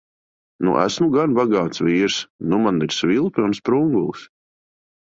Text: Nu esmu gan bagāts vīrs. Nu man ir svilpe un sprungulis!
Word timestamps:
Nu 0.67 0.71
esmu 0.83 1.09
gan 1.17 1.35
bagāts 1.41 1.85
vīrs. 1.89 2.17
Nu 2.49 2.61
man 2.65 2.83
ir 2.89 2.99
svilpe 3.01 3.49
un 3.49 3.57
sprungulis! 3.63 4.29